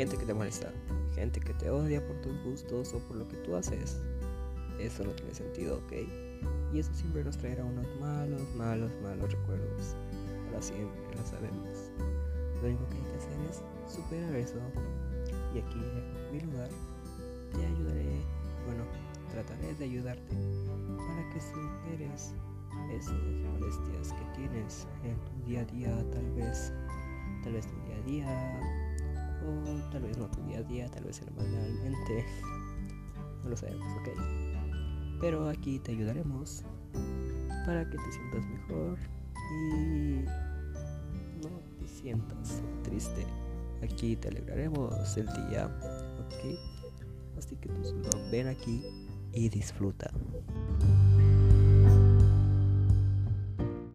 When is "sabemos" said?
11.26-11.90, 33.56-33.86